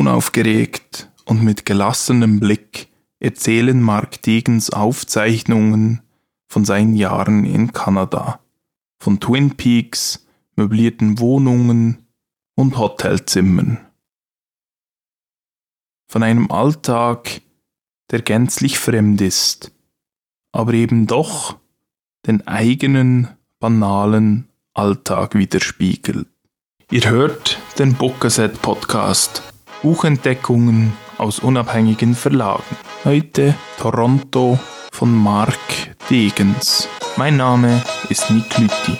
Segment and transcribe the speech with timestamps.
[0.00, 6.00] Unaufgeregt und mit gelassenem Blick erzählen Mark Degens Aufzeichnungen
[6.48, 8.40] von seinen Jahren in Kanada,
[8.98, 10.26] von Twin Peaks,
[10.56, 12.06] möblierten Wohnungen
[12.54, 13.76] und Hotelzimmern.
[16.08, 17.42] Von einem Alltag,
[18.10, 19.70] der gänzlich fremd ist,
[20.50, 21.58] aber eben doch
[22.26, 23.28] den eigenen
[23.58, 26.26] banalen Alltag widerspiegelt.
[26.90, 29.49] Ihr hört den Bookcassette Podcast.
[29.82, 32.76] Buchentdeckungen aus unabhängigen Verlagen.
[33.02, 34.58] Heute Toronto
[34.92, 35.56] von Mark
[36.10, 36.86] Degens.
[37.16, 38.98] Mein Name ist Nick Lütti.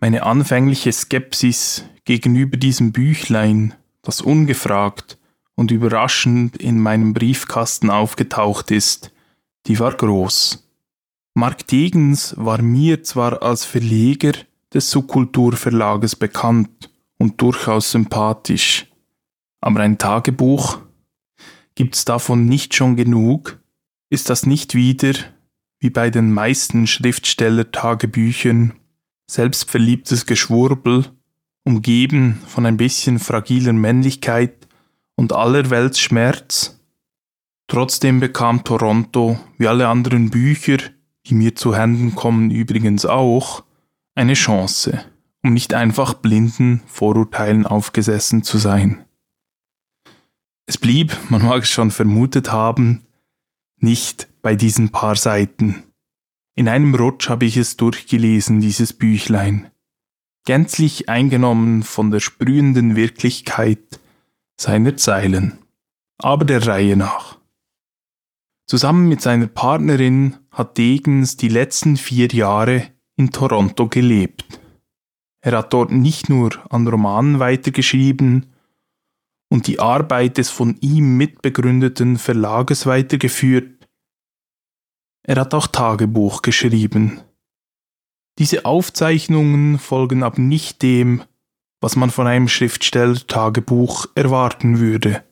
[0.00, 5.18] Meine anfängliche Skepsis gegenüber diesem Büchlein, das ungefragt
[5.56, 9.10] und überraschend in meinem Briefkasten aufgetaucht ist,
[9.66, 10.62] die war groß.
[11.34, 14.32] Mark Degens war mir zwar als Verleger
[14.72, 18.86] des Subkulturverlages bekannt und durchaus sympathisch,
[19.60, 20.78] aber ein Tagebuch?
[21.74, 23.58] Gibt's davon nicht schon genug?
[24.08, 25.14] Ist das nicht wieder,
[25.78, 28.74] wie bei den meisten Schriftsteller-Tagebüchern,
[29.30, 31.06] selbstverliebtes Geschwurbel,
[31.64, 34.65] umgeben von ein bisschen fragiler Männlichkeit
[35.16, 36.78] und allerwelts Schmerz.
[37.66, 40.76] Trotzdem bekam Toronto, wie alle anderen Bücher,
[41.26, 43.64] die mir zu Händen kommen übrigens auch,
[44.14, 45.04] eine Chance,
[45.42, 49.04] um nicht einfach blinden Vorurteilen aufgesessen zu sein.
[50.66, 53.06] Es blieb, man mag es schon vermutet haben,
[53.78, 55.82] nicht bei diesen paar Seiten.
[56.54, 59.70] In einem Rutsch habe ich es durchgelesen, dieses Büchlein.
[60.44, 64.00] Gänzlich eingenommen von der sprühenden Wirklichkeit
[64.60, 65.58] seiner Zeilen,
[66.18, 67.38] aber der Reihe nach.
[68.66, 74.60] Zusammen mit seiner Partnerin hat Degens die letzten vier Jahre in Toronto gelebt.
[75.40, 78.46] Er hat dort nicht nur an Romanen weitergeschrieben
[79.48, 83.76] und die Arbeit des von ihm mitbegründeten Verlages weitergeführt,
[85.22, 87.20] er hat auch Tagebuch geschrieben.
[88.38, 91.22] Diese Aufzeichnungen folgen aber nicht dem,
[91.86, 95.22] was man von einem Schriftsteller-Tagebuch erwarten würde.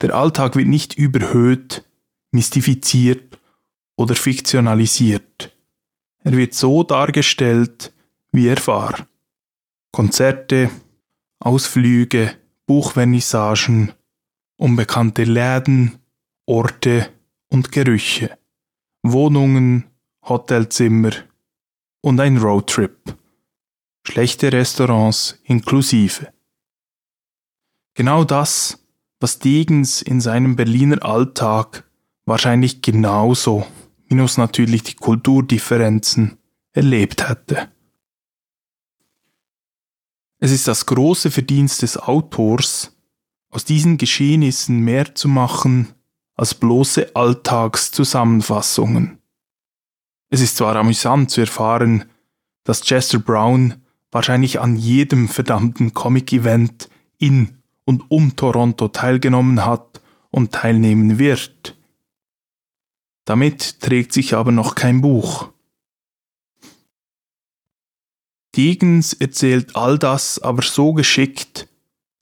[0.00, 1.84] Der Alltag wird nicht überhöht,
[2.30, 3.38] mystifiziert
[3.96, 5.54] oder fiktionalisiert.
[6.24, 7.92] Er wird so dargestellt,
[8.32, 9.06] wie er war.
[9.92, 10.70] Konzerte,
[11.38, 13.92] Ausflüge, Buchvernissagen,
[14.56, 15.98] unbekannte Läden,
[16.46, 17.10] Orte
[17.50, 18.38] und Gerüche,
[19.02, 19.84] Wohnungen,
[20.26, 21.12] Hotelzimmer
[22.00, 23.19] und ein Roadtrip
[24.10, 26.32] schlechte Restaurants inklusive.
[27.94, 28.84] Genau das,
[29.20, 31.88] was Degens in seinem Berliner Alltag
[32.24, 33.64] wahrscheinlich genauso,
[34.08, 36.38] minus natürlich die Kulturdifferenzen,
[36.72, 37.70] erlebt hätte.
[40.38, 42.96] Es ist das große Verdienst des Autors,
[43.50, 45.94] aus diesen Geschehnissen mehr zu machen
[46.34, 49.18] als bloße Alltagszusammenfassungen.
[50.30, 52.06] Es ist zwar amüsant zu erfahren,
[52.64, 53.79] dass Chester Brown
[54.10, 56.88] wahrscheinlich an jedem verdammten Comic-Event
[57.18, 60.00] in und um Toronto teilgenommen hat
[60.30, 61.76] und teilnehmen wird.
[63.24, 65.50] Damit trägt sich aber noch kein Buch.
[68.56, 71.68] Degens erzählt all das aber so geschickt,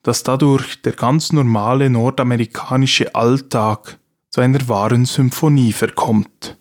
[0.03, 6.58] dass dadurch der ganz normale nordamerikanische Alltag zu einer wahren Symphonie verkommt.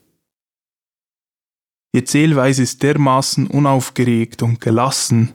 [1.99, 5.33] Die Erzählweise ist dermaßen unaufgeregt und gelassen.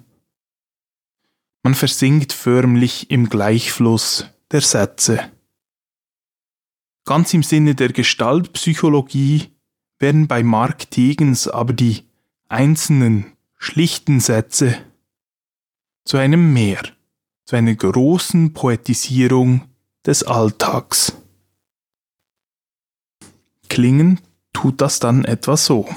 [1.61, 5.29] Man versinkt förmlich im Gleichfluss der Sätze.
[7.03, 9.49] Ganz im Sinne der Gestaltpsychologie
[9.99, 12.05] werden bei Mark Tegens aber die
[12.47, 14.77] einzelnen, schlichten Sätze
[16.05, 16.83] zu einem Mehr,
[17.43, 19.67] zu einer großen Poetisierung
[20.05, 21.11] des Alltags.
[23.67, 24.21] Klingen
[24.53, 25.89] tut das dann etwa so.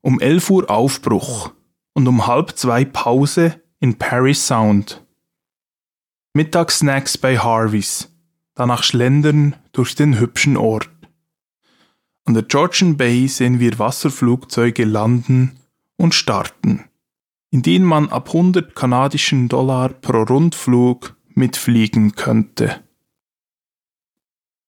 [0.00, 1.52] Um 11 Uhr Aufbruch
[1.92, 5.04] und um halb zwei Pause in Paris Sound.
[6.34, 8.08] Mittagssnacks bei Harveys,
[8.54, 10.88] danach schlendern durch den hübschen Ort.
[12.24, 15.58] An der Georgian Bay sehen wir Wasserflugzeuge landen
[15.96, 16.84] und starten,
[17.50, 22.84] in denen man ab 100 kanadischen Dollar pro Rundflug mitfliegen könnte.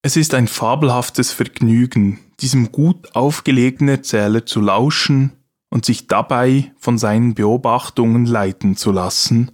[0.02, 5.32] Es ist ein fabelhaftes Vergnügen, diesem gut aufgelegten Erzähler zu lauschen
[5.69, 9.50] und sich dabei von seinen Beobachtungen leiten zu lassen,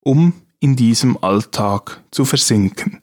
[0.00, 3.00] um in diesem Alltag zu versinken.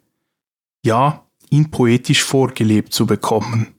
[0.85, 3.73] Ja, ihn poetisch vorgelebt zu bekommen.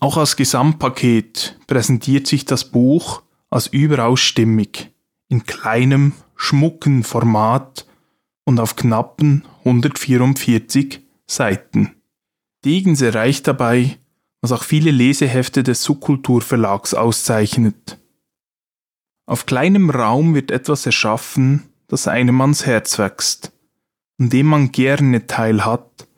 [0.00, 4.90] Auch als Gesamtpaket präsentiert sich das Buch als überaus stimmig,
[5.28, 7.86] in kleinem, schmucken Format
[8.44, 11.01] und auf knappen 144
[11.34, 11.96] Seiten.
[12.64, 13.98] Degens erreicht dabei,
[14.40, 17.98] was auch viele Lesehefte des Subkulturverlags auszeichnet.
[19.26, 23.52] Auf kleinem Raum wird etwas erschaffen, das einem ans Herz wächst,
[24.18, 26.08] an dem man gerne teilhat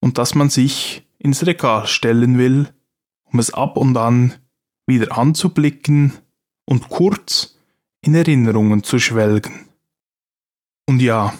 [0.00, 2.68] und das man sich ins Regal stellen will,
[3.24, 4.34] um es ab und an
[4.86, 6.12] wieder anzublicken
[6.66, 7.58] und kurz
[8.02, 9.68] in Erinnerungen zu schwelgen.
[10.86, 11.32] Und ja,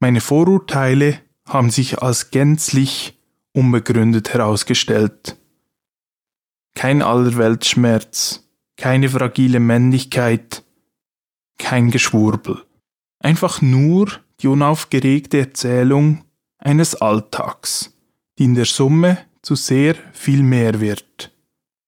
[0.00, 3.18] meine Vorurteile haben sich als gänzlich
[3.52, 5.36] unbegründet herausgestellt.
[6.74, 10.62] Kein Allerweltsschmerz, keine fragile Männlichkeit,
[11.58, 12.62] kein Geschwurbel.
[13.18, 14.10] Einfach nur
[14.40, 16.24] die unaufgeregte Erzählung
[16.58, 17.96] eines Alltags,
[18.38, 21.32] die in der Summe zu sehr viel mehr wird,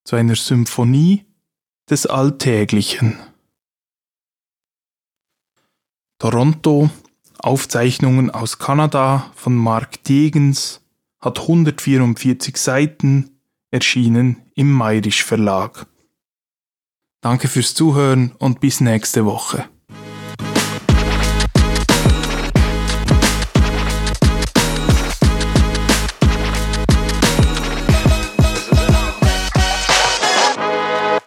[0.05, 1.27] zu einer Symphonie
[1.91, 3.19] des Alltäglichen.
[6.19, 6.91] Toronto,
[7.41, 10.81] Aufzeichnungen aus Kanada von Mark Degens,
[11.21, 13.41] hat 144 Seiten,
[13.71, 15.87] erschienen im Mayrisch Verlag.
[17.21, 19.69] Danke fürs Zuhören und bis nächste Woche.